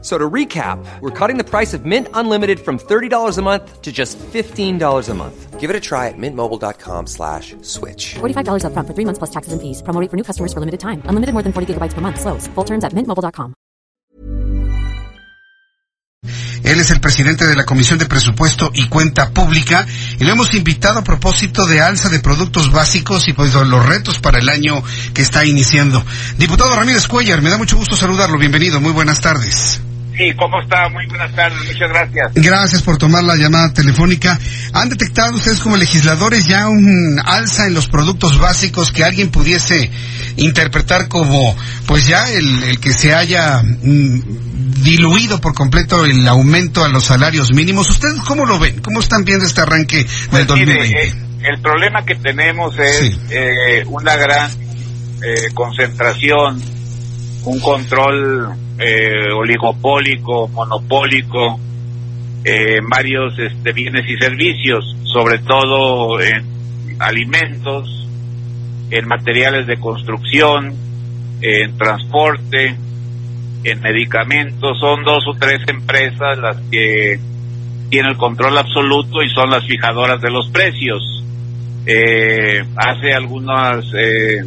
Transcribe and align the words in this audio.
So 0.00 0.16
to 0.16 0.30
recap, 0.30 0.78
we're 1.00 1.10
cutting 1.10 1.38
the 1.38 1.44
price 1.44 1.74
of 1.74 1.84
Mint 1.84 2.06
Unlimited 2.14 2.60
from 2.60 2.78
$30 2.78 3.36
a 3.36 3.42
month 3.42 3.82
to 3.82 3.90
just 3.90 4.16
$15 4.18 5.08
a 5.08 5.14
month. 5.14 5.58
Give 5.58 5.70
it 5.70 5.74
a 5.74 5.80
try 5.80 6.06
at 6.06 6.14
mintmobile.com 6.16 7.08
slash 7.08 7.56
switch. 7.62 8.14
$45 8.20 8.62
upfront 8.62 8.86
for 8.86 8.94
three 8.94 9.04
months 9.04 9.18
plus 9.18 9.30
taxes 9.30 9.52
and 9.52 9.60
fees. 9.60 9.82
Promo 9.82 10.00
rate 10.00 10.08
for 10.08 10.16
new 10.16 10.22
customers 10.22 10.52
for 10.52 10.60
limited 10.60 10.78
time. 10.78 11.02
Unlimited 11.06 11.32
more 11.32 11.42
than 11.42 11.52
40 11.52 11.74
gigabytes 11.74 11.94
per 11.94 12.00
month. 12.00 12.20
Slows. 12.20 12.46
Full 12.54 12.64
terms 12.64 12.84
at 12.84 12.92
mintmobile.com. 12.92 13.54
Él 16.62 16.80
es 16.80 16.90
el 16.90 17.00
presidente 17.00 17.46
de 17.46 17.56
la 17.56 17.64
Comisión 17.64 17.98
de 17.98 18.06
Presupuesto 18.06 18.70
y 18.74 18.88
Cuenta 18.88 19.30
Pública 19.30 19.86
y 20.20 20.24
lo 20.24 20.32
hemos 20.32 20.54
invitado 20.54 20.98
a 20.98 21.04
propósito 21.04 21.66
de 21.66 21.80
alza 21.80 22.08
de 22.10 22.20
productos 22.20 22.70
básicos 22.70 23.26
y 23.26 23.32
pues 23.32 23.54
los 23.54 23.86
retos 23.86 24.20
para 24.20 24.38
el 24.38 24.48
año 24.48 24.82
que 25.14 25.22
está 25.22 25.44
iniciando. 25.46 26.04
Diputado 26.36 26.76
Ramírez 26.76 27.08
Cuellar, 27.08 27.40
me 27.40 27.50
da 27.50 27.56
mucho 27.56 27.76
gusto 27.76 27.96
saludarlo. 27.96 28.38
Bienvenido. 28.38 28.80
Muy 28.80 28.92
buenas 28.92 29.20
tardes. 29.20 29.80
Sí, 30.18 30.34
¿cómo 30.36 30.60
está? 30.60 30.88
Muy 30.88 31.06
buenas 31.06 31.32
tardes, 31.36 31.58
muchas 31.64 31.88
gracias. 31.90 32.32
Gracias 32.34 32.82
por 32.82 32.98
tomar 32.98 33.22
la 33.22 33.36
llamada 33.36 33.72
telefónica. 33.72 34.36
¿Han 34.72 34.88
detectado 34.88 35.36
ustedes 35.36 35.60
como 35.60 35.76
legisladores 35.76 36.46
ya 36.48 36.66
un 36.68 37.20
alza 37.24 37.66
en 37.68 37.74
los 37.74 37.86
productos 37.86 38.36
básicos 38.38 38.90
que 38.90 39.04
alguien 39.04 39.30
pudiese 39.30 39.90
interpretar 40.36 41.06
como, 41.06 41.56
pues 41.86 42.06
ya 42.08 42.28
el, 42.32 42.64
el 42.64 42.80
que 42.80 42.92
se 42.92 43.14
haya 43.14 43.62
mm, 43.62 44.82
diluido 44.82 45.40
por 45.40 45.54
completo 45.54 46.04
el 46.04 46.26
aumento 46.26 46.84
a 46.84 46.88
los 46.88 47.04
salarios 47.04 47.52
mínimos? 47.54 47.88
¿Ustedes 47.88 48.18
cómo 48.26 48.44
lo 48.44 48.58
ven? 48.58 48.80
¿Cómo 48.80 48.98
están 49.00 49.24
viendo 49.24 49.46
este 49.46 49.60
arranque 49.60 49.98
del 49.98 50.46
Pues 50.46 50.50
mire, 50.58 50.74
2020? 50.74 50.98
eh, 51.00 51.14
el 51.54 51.60
problema 51.62 52.04
que 52.04 52.16
tenemos 52.16 52.76
es 52.76 52.96
Sí. 52.96 53.20
eh, 53.30 53.84
una 53.86 54.16
gran 54.16 54.50
eh, 54.50 55.48
concentración, 55.54 56.60
un 57.48 57.60
control 57.60 58.50
eh, 58.78 59.32
oligopólico, 59.34 60.48
monopólico 60.48 61.58
eh, 62.44 62.76
en 62.76 62.88
varios 62.88 63.38
este, 63.38 63.72
bienes 63.72 64.04
y 64.06 64.18
servicios, 64.18 64.84
sobre 65.04 65.38
todo 65.38 66.20
en 66.20 66.44
alimentos, 66.98 68.06
en 68.90 69.08
materiales 69.08 69.66
de 69.66 69.80
construcción, 69.80 70.74
en 71.40 71.78
transporte, 71.78 72.76
en 73.64 73.80
medicamentos. 73.80 74.78
Son 74.78 75.02
dos 75.02 75.24
o 75.26 75.38
tres 75.38 75.60
empresas 75.68 76.36
las 76.38 76.60
que 76.70 77.18
tienen 77.88 78.10
el 78.10 78.18
control 78.18 78.58
absoluto 78.58 79.22
y 79.22 79.30
son 79.30 79.48
las 79.48 79.64
fijadoras 79.64 80.20
de 80.20 80.30
los 80.30 80.50
precios. 80.50 81.24
Eh, 81.86 82.62
hace 82.76 83.14
algunos 83.14 83.90
eh, 83.98 84.44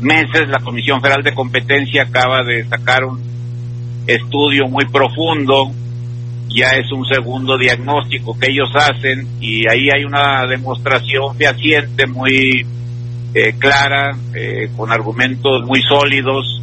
meses 0.00 0.48
la 0.48 0.58
Comisión 0.58 1.00
Federal 1.00 1.22
de 1.22 1.34
Competencia 1.34 2.02
acaba 2.04 2.42
de 2.44 2.64
sacar 2.64 3.04
un 3.04 3.20
estudio 4.06 4.68
muy 4.68 4.84
profundo, 4.86 5.70
ya 6.48 6.68
es 6.70 6.90
un 6.92 7.04
segundo 7.06 7.58
diagnóstico 7.58 8.38
que 8.38 8.50
ellos 8.50 8.70
hacen 8.74 9.26
y 9.40 9.68
ahí 9.68 9.88
hay 9.94 10.04
una 10.04 10.46
demostración 10.46 11.36
fehaciente 11.36 12.06
muy 12.06 12.66
eh, 13.34 13.54
clara, 13.58 14.16
eh, 14.34 14.70
con 14.76 14.90
argumentos 14.90 15.64
muy 15.66 15.82
sólidos 15.82 16.62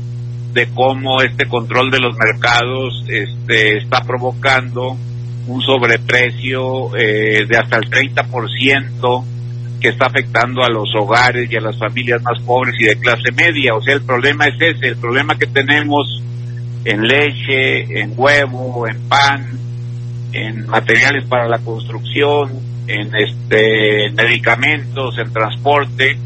de 0.53 0.67
cómo 0.73 1.21
este 1.21 1.47
control 1.47 1.91
de 1.91 1.99
los 1.99 2.15
mercados 2.17 3.03
este, 3.07 3.77
está 3.77 4.01
provocando 4.03 4.95
un 5.47 5.61
sobreprecio 5.61 6.95
eh, 6.95 7.45
de 7.47 7.57
hasta 7.57 7.77
el 7.77 7.89
30% 7.89 9.23
que 9.83 9.89
está 9.89 10.05
afectando 10.05 10.63
a 10.63 10.69
los 10.69 10.95
hogares 10.95 11.51
y 11.51 11.57
a 11.57 11.59
las 11.59 11.77
familias 11.77 12.23
más 12.23 12.39
pobres 12.39 12.73
y 12.79 12.85
de 12.85 12.97
clase 12.97 13.33
media. 13.33 13.75
O 13.75 13.81
sea, 13.81 13.93
el 13.93 14.01
problema 14.01 14.45
es 14.45 14.55
ese, 14.61 14.87
el 14.87 14.95
problema 14.95 15.37
que 15.37 15.45
tenemos 15.45 16.23
en 16.85 17.05
leche, 17.05 17.99
en 17.99 18.13
huevo, 18.15 18.87
en 18.87 19.09
pan, 19.09 19.59
en 20.31 20.67
materiales 20.67 21.25
para 21.25 21.49
la 21.49 21.59
construcción, 21.59 22.49
en 22.87 23.13
este 23.13 24.05
en 24.05 24.15
medicamentos, 24.15 25.17
en 25.17 25.33
transporte, 25.33 26.17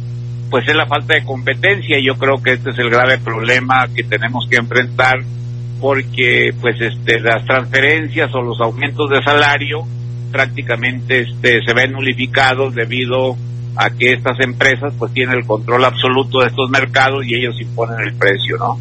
pues 0.51 0.67
es 0.67 0.75
la 0.75 0.85
falta 0.85 1.15
de 1.15 1.25
competencia 1.25 1.97
yo 1.99 2.15
creo 2.15 2.35
que 2.41 2.53
este 2.53 2.69
es 2.69 2.77
el 2.77 2.91
grave 2.91 3.17
problema 3.17 3.87
que 3.93 4.03
tenemos 4.03 4.47
que 4.49 4.57
enfrentar 4.57 5.17
porque 5.81 6.53
pues 6.61 6.79
este 6.79 7.19
las 7.19 7.43
transferencias 7.45 8.33
o 8.35 8.41
los 8.43 8.61
aumentos 8.61 9.09
de 9.09 9.23
salario 9.23 9.87
prácticamente 10.31 11.21
este 11.21 11.59
se 11.65 11.73
ven 11.73 11.91
nulificados 11.91 12.73
debido 12.75 13.37
a 13.75 13.89
que 13.91 14.13
estas 14.13 14.39
empresas 14.39 14.93
pues 14.97 15.13
tienen 15.13 15.37
el 15.37 15.45
control 15.45 15.85
absoluto 15.85 16.39
de 16.39 16.47
estos 16.47 16.69
mercados 16.69 17.25
y 17.25 17.35
ellos 17.35 17.55
imponen 17.61 17.99
el 18.07 18.13
precio, 18.15 18.57
¿no? 18.57 18.79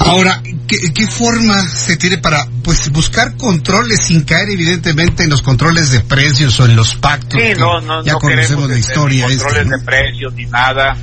Ahora, 0.00 0.42
¿qué, 0.66 0.76
qué 0.94 1.06
forma 1.06 1.60
se 1.62 1.96
tiene 1.96 2.18
para 2.18 2.46
pues 2.62 2.90
buscar 2.90 3.36
controles 3.36 4.06
sin 4.06 4.22
caer 4.22 4.48
evidentemente 4.50 5.24
en 5.24 5.30
los 5.30 5.42
controles 5.42 5.90
de 5.90 6.00
precios 6.00 6.58
o 6.60 6.66
en 6.66 6.76
los 6.76 6.94
pactos? 6.94 7.40
Sí, 7.40 7.52
no, 7.58 7.80
no, 7.80 8.04
ya 8.04 8.12
no 8.12 8.18
conocemos 8.18 8.68
la 8.68 8.76
este, 8.76 8.90
historia. 8.90 9.26
ni 9.26 9.32
esta, 9.32 9.44
controles 9.44 9.70
¿no? 9.70 9.78
de 9.78 9.84
precios 9.84 10.34
ni 10.34 10.46
nada, 10.46 10.96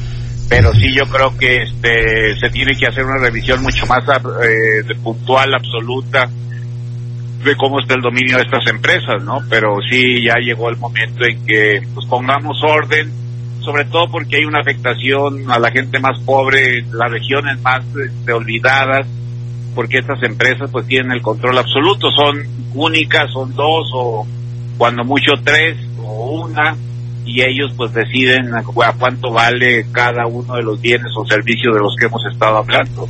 pero 0.49 0.71
sí 0.73 0.93
yo 0.93 1.09
creo 1.09 1.37
que 1.37 1.63
este 1.63 2.39
se 2.39 2.49
tiene 2.51 2.77
que 2.77 2.87
hacer 2.87 3.03
una 3.05 3.17
revisión 3.17 3.61
mucho 3.61 3.85
más 3.85 4.03
eh, 4.07 4.95
puntual, 5.03 5.53
absoluta 5.53 6.29
de 7.45 7.55
cómo 7.55 7.79
está 7.79 7.93
el 7.95 8.01
dominio 8.01 8.37
de 8.37 8.43
estas 8.43 8.67
empresas, 8.67 9.23
¿no? 9.23 9.39
Pero 9.49 9.77
sí 9.89 10.23
ya 10.23 10.35
llegó 10.39 10.69
el 10.69 10.77
momento 10.77 11.23
en 11.25 11.45
que 11.45 11.81
pues 11.93 12.05
pongamos 12.07 12.57
orden, 12.63 13.11
sobre 13.61 13.85
todo 13.85 14.09
porque 14.11 14.37
hay 14.37 14.45
una 14.45 14.59
afectación 14.59 15.49
a 15.51 15.59
la 15.59 15.71
gente 15.71 15.99
más 15.99 16.19
pobre, 16.25 16.83
las 16.91 17.11
regiones 17.11 17.59
más 17.61 17.81
este, 18.03 18.33
olvidadas, 18.33 19.07
porque 19.73 19.97
estas 19.99 20.21
empresas 20.23 20.69
pues 20.71 20.85
tienen 20.87 21.11
el 21.11 21.21
control 21.21 21.57
absoluto, 21.57 22.09
son 22.11 22.43
únicas, 22.73 23.31
son 23.31 23.53
dos 23.55 23.89
o 23.93 24.25
cuando 24.77 25.03
mucho 25.03 25.31
tres 25.43 25.77
o 26.03 26.41
una 26.45 26.75
y 27.25 27.41
ellos 27.41 27.71
pues 27.75 27.91
deciden 27.93 28.53
a 28.53 28.61
cu- 28.63 28.83
a 28.83 28.93
cuánto 28.93 29.31
vale 29.31 29.85
cada 29.91 30.27
uno 30.27 30.55
de 30.55 30.63
los 30.63 30.79
bienes 30.79 31.11
o 31.17 31.25
servicios 31.25 31.73
de 31.73 31.79
los 31.81 31.95
que 31.99 32.05
hemos 32.05 32.21
estado 32.31 32.57
hablando. 32.57 33.07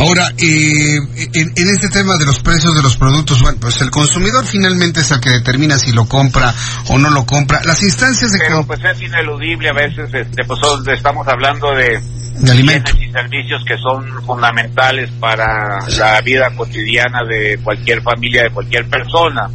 Ahora, 0.00 0.28
eh, 0.38 0.96
en, 1.34 1.52
en 1.56 1.74
este 1.74 1.88
tema 1.90 2.16
de 2.16 2.26
los 2.26 2.40
precios 2.40 2.74
de 2.74 2.82
los 2.82 2.96
productos, 2.96 3.42
bueno, 3.42 3.58
pues 3.60 3.80
el 3.82 3.90
consumidor 3.90 4.44
finalmente 4.46 5.00
es 5.00 5.10
el 5.10 5.20
que 5.20 5.30
determina 5.30 5.78
si 5.78 5.92
lo 5.92 6.06
compra 6.06 6.54
o 6.88 6.98
no 6.98 7.10
lo 7.10 7.26
compra. 7.26 7.60
Las 7.64 7.82
instancias 7.82 8.32
de, 8.32 8.38
Pero 8.38 8.64
pues 8.66 8.80
es 8.84 9.00
ineludible 9.02 9.68
a 9.68 9.74
veces, 9.74 10.12
este, 10.12 10.44
pues 10.46 10.60
estamos 10.88 11.28
hablando 11.28 11.74
de 11.74 12.00
de 12.40 12.52
alimentos. 12.52 12.94
y 12.98 13.10
servicios 13.10 13.62
que 13.64 13.76
son 13.76 14.22
fundamentales 14.24 15.10
para 15.20 15.78
la 15.98 16.20
vida 16.22 16.50
cotidiana 16.56 17.20
de 17.28 17.58
cualquier 17.62 18.02
familia, 18.02 18.44
de 18.44 18.50
cualquier 18.50 18.86
persona. 18.86 19.48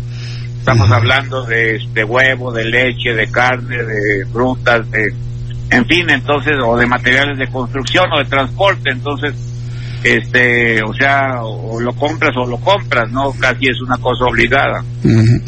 Estamos 0.59 0.89
hablando 0.91 1.43
de, 1.43 1.79
de 1.93 2.03
huevo, 2.03 2.51
de 2.51 2.65
leche, 2.65 3.13
de 3.13 3.29
carne, 3.29 3.77
de 3.83 4.25
frutas, 4.31 4.89
de, 4.89 5.13
en 5.69 5.85
fin, 5.85 6.09
entonces, 6.09 6.55
o 6.63 6.75
de 6.75 6.87
materiales 6.87 7.37
de 7.37 7.47
construcción 7.47 8.11
o 8.11 8.19
de 8.19 8.25
transporte, 8.25 8.89
entonces, 8.91 9.33
este, 10.05 10.83
o 10.83 10.93
sea, 10.93 11.41
o 11.43 11.79
lo 11.81 11.93
compras 11.95 12.31
o 12.37 12.45
lo 12.47 12.57
compras, 12.59 13.09
¿no? 13.11 13.31
Casi 13.33 13.65
es 13.65 13.81
una 13.81 13.97
cosa 13.97 14.25
obligada. 14.29 14.83
Ujú. 15.03 15.41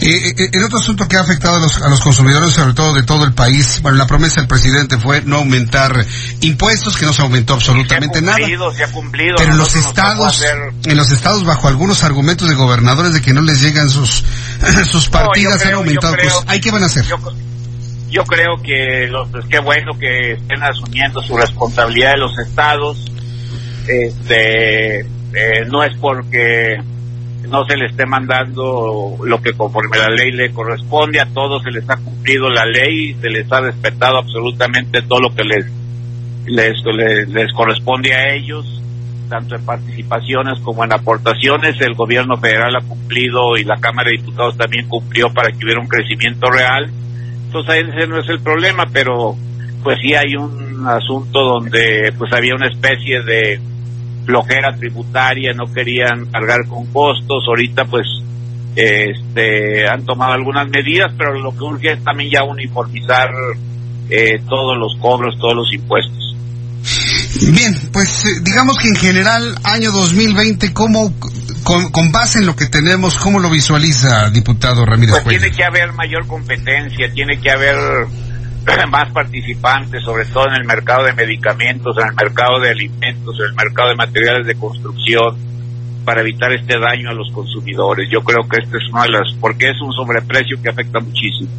Eh, 0.00 0.28
eh, 0.38 0.48
el 0.52 0.64
otro 0.64 0.78
asunto 0.78 1.08
que 1.08 1.16
ha 1.16 1.20
afectado 1.20 1.56
a 1.56 1.58
los, 1.58 1.82
a 1.82 1.88
los 1.88 2.00
consumidores, 2.00 2.52
sobre 2.52 2.74
todo 2.74 2.94
de 2.94 3.02
todo 3.02 3.24
el 3.24 3.32
país, 3.34 3.80
bueno, 3.82 3.98
la 3.98 4.06
promesa 4.06 4.40
del 4.40 4.48
presidente 4.48 4.96
fue 4.98 5.22
no 5.22 5.36
aumentar 5.38 6.04
impuestos, 6.40 6.96
que 6.96 7.04
no 7.06 7.12
se 7.12 7.22
aumentó 7.22 7.54
absolutamente 7.54 8.18
se 8.20 8.24
ha 8.24 8.26
nada. 8.26 8.38
cumplido, 8.38 8.74
se 8.74 8.84
ha 8.84 8.92
cumplido. 8.92 9.34
Pero 9.38 9.52
en 9.52 9.58
los 9.58 9.74
estados, 9.74 10.26
hacer- 10.40 10.72
en 10.84 10.96
los 10.96 11.10
estados 11.10 11.44
bajo 11.44 11.66
algunos 11.68 12.04
argumentos 12.04 12.48
de 12.48 12.54
gobernadores 12.54 13.12
de 13.12 13.20
que 13.22 13.32
no 13.32 13.40
les 13.42 13.60
llegan 13.60 13.90
sus 13.90 14.22
sus 14.90 15.06
No, 15.06 15.10
partidas 15.12 15.56
creo- 15.60 15.68
han 15.68 15.74
aumentado. 15.78 16.14
creo- 16.14 16.32
pues, 16.32 16.44
¿ahí 16.48 16.60
qué 16.60 16.70
van 16.70 16.82
a 16.84 16.86
hacer? 16.86 17.04
Yo, 17.06 17.16
yo 18.08 18.24
creo 18.24 18.62
que 18.62 19.08
los, 19.10 19.28
pues, 19.30 19.44
qué 19.50 19.58
bueno 19.58 19.92
que 19.98 20.32
estén 20.32 20.62
asumiendo 20.62 21.20
su 21.22 21.36
responsabilidad 21.36 22.12
de 22.12 22.18
los 22.18 22.38
estados. 22.38 23.10
Este, 23.88 25.00
eh, 25.00 25.64
no 25.68 25.82
es 25.84 25.96
porque 25.98 26.78
no 27.48 27.64
se 27.64 27.76
le 27.76 27.86
esté 27.86 28.06
mandando 28.06 29.16
lo 29.22 29.40
que 29.40 29.52
conforme 29.52 29.98
la 29.98 30.08
ley 30.08 30.32
le 30.32 30.50
corresponde, 30.50 31.20
a 31.20 31.26
todos 31.26 31.62
se 31.62 31.70
les 31.70 31.88
ha 31.88 31.96
cumplido 31.96 32.50
la 32.50 32.64
ley, 32.64 33.14
se 33.20 33.30
les 33.30 33.50
ha 33.52 33.60
respetado 33.60 34.18
absolutamente 34.18 35.02
todo 35.02 35.20
lo 35.20 35.34
que 35.34 35.44
les, 35.44 35.66
les, 36.46 36.76
les, 36.84 37.28
les 37.28 37.52
corresponde 37.52 38.14
a 38.14 38.34
ellos, 38.34 38.82
tanto 39.28 39.54
en 39.54 39.64
participaciones 39.64 40.58
como 40.60 40.84
en 40.84 40.92
aportaciones. 40.92 41.80
El 41.80 41.94
gobierno 41.94 42.36
federal 42.36 42.74
ha 42.76 42.80
cumplido 42.80 43.56
y 43.56 43.64
la 43.64 43.76
Cámara 43.76 44.10
de 44.10 44.18
Diputados 44.18 44.56
también 44.56 44.88
cumplió 44.88 45.32
para 45.32 45.50
que 45.50 45.64
hubiera 45.64 45.80
un 45.80 45.88
crecimiento 45.88 46.50
real. 46.50 46.90
Entonces 47.46 47.86
ese 47.94 48.06
no 48.08 48.18
es 48.18 48.28
el 48.28 48.40
problema, 48.40 48.86
pero 48.92 49.36
pues 49.82 49.98
sí 50.02 50.14
hay 50.14 50.34
un 50.34 50.84
asunto 50.86 51.42
donde 51.42 52.12
pues 52.18 52.32
había 52.32 52.54
una 52.54 52.66
especie 52.66 53.22
de 53.22 53.60
flojera 54.26 54.76
tributaria, 54.76 55.52
no 55.52 55.72
querían 55.72 56.26
cargar 56.26 56.66
con 56.68 56.84
costos, 56.86 57.44
ahorita 57.48 57.84
pues 57.84 58.04
este 58.74 59.88
han 59.88 60.04
tomado 60.04 60.32
algunas 60.32 60.68
medidas, 60.68 61.12
pero 61.16 61.40
lo 61.40 61.52
que 61.52 61.64
urge 61.64 61.92
es 61.92 62.04
también 62.04 62.30
ya 62.30 62.42
uniformizar 62.42 63.30
eh, 64.10 64.40
todos 64.46 64.76
los 64.76 64.96
cobros, 65.00 65.38
todos 65.38 65.54
los 65.54 65.72
impuestos. 65.72 66.36
Bien, 67.52 67.74
pues 67.92 68.24
eh, 68.24 68.40
digamos 68.42 68.76
que 68.78 68.88
en 68.88 68.96
general, 68.96 69.54
año 69.64 69.92
2020, 69.92 70.72
¿cómo, 70.72 71.12
con, 71.62 71.90
con 71.90 72.12
base 72.12 72.40
en 72.40 72.46
lo 72.46 72.54
que 72.54 72.66
tenemos, 72.66 73.16
cómo 73.16 73.38
lo 73.38 73.50
visualiza, 73.50 74.30
diputado 74.30 74.84
Ramírez 74.84 75.22
Pues 75.22 75.40
tiene 75.40 75.54
que 75.54 75.64
haber 75.64 75.92
mayor 75.92 76.26
competencia, 76.26 77.10
tiene 77.12 77.40
que 77.40 77.50
haber 77.50 77.76
más 78.90 79.12
participantes, 79.12 80.02
sobre 80.02 80.24
todo 80.26 80.46
en 80.48 80.60
el 80.60 80.66
mercado 80.66 81.04
de 81.04 81.12
medicamentos, 81.12 81.96
en 81.98 82.08
el 82.08 82.14
mercado 82.14 82.60
de 82.60 82.70
alimentos, 82.70 83.36
en 83.40 83.46
el 83.46 83.54
mercado 83.54 83.90
de 83.90 83.96
materiales 83.96 84.46
de 84.46 84.54
construcción, 84.56 85.36
para 86.04 86.20
evitar 86.20 86.52
este 86.52 86.78
daño 86.78 87.10
a 87.10 87.14
los 87.14 87.30
consumidores. 87.32 88.08
Yo 88.12 88.20
creo 88.20 88.48
que 88.48 88.62
este 88.62 88.76
es 88.78 88.84
una 88.92 89.02
de 89.02 89.10
las, 89.10 89.32
porque 89.40 89.70
es 89.70 89.80
un 89.80 89.92
sobreprecio 89.92 90.60
que 90.62 90.70
afecta 90.70 91.00
muchísimo. 91.00 91.50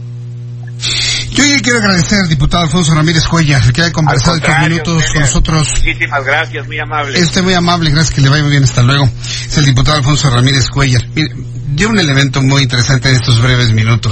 Yo 1.32 1.44
quiero 1.62 1.80
agradecer, 1.80 2.28
diputado 2.28 2.64
Alfonso 2.64 2.94
Ramírez 2.94 3.28
Cuellar, 3.28 3.62
que 3.74 3.82
haya 3.82 3.92
conversado 3.92 4.38
estos 4.38 4.60
minutos 4.60 5.06
con 5.12 5.22
nosotros. 5.22 5.70
Muchísimas 5.78 6.26
gracias, 6.26 6.66
muy 6.68 6.80
amable. 6.80 7.18
Es 7.18 7.26
usted 7.26 7.44
muy 7.44 7.54
amable, 7.54 7.92
gracias 7.92 8.16
que 8.16 8.22
le 8.22 8.30
vaya 8.30 8.44
muy 8.44 8.52
bien, 8.52 8.64
hasta 8.64 8.82
luego. 8.82 9.06
Es 9.06 9.58
el 9.58 9.66
diputado 9.66 9.98
Alfonso 9.98 10.30
Ramírez 10.30 10.70
Cuellar. 10.70 11.02
Mire, 11.14 11.30
dio 11.76 11.90
un 11.90 12.00
elemento 12.00 12.42
muy 12.42 12.64
interesante 12.64 13.10
en 13.10 13.16
estos 13.16 13.42
breves 13.42 13.72
minutos. 13.72 14.12